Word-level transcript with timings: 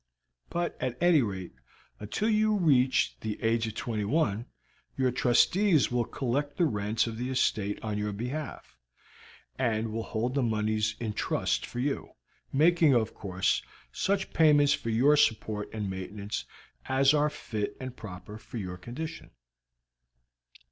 But, 0.49 0.75
at 0.81 0.97
any 0.99 1.21
rate, 1.21 1.53
until 1.99 2.27
you 2.27 2.55
reach 2.55 3.17
the 3.19 3.39
age 3.43 3.67
of 3.67 3.75
twenty 3.75 4.03
one 4.03 4.47
your 4.97 5.11
trustees 5.11 5.91
will 5.91 6.05
collect 6.05 6.57
the 6.57 6.65
rents 6.65 7.05
of 7.05 7.19
the 7.19 7.29
estate 7.29 7.77
on 7.83 7.99
your 7.99 8.11
behalf, 8.11 8.79
and 9.59 9.91
will 9.93 10.01
hold 10.01 10.33
the 10.33 10.41
monies 10.41 10.95
in 10.99 11.13
trust 11.13 11.67
for 11.67 11.77
you, 11.79 12.13
making, 12.51 12.95
of 12.95 13.13
course, 13.13 13.61
such 13.91 14.33
payments 14.33 14.73
for 14.73 14.89
your 14.89 15.15
support 15.15 15.69
and 15.71 15.87
maintenance 15.87 16.45
as 16.87 17.13
are 17.13 17.29
fit 17.29 17.77
and 17.79 17.95
proper 17.95 18.39
for 18.39 18.57
your 18.57 18.77
condition." 18.77 19.29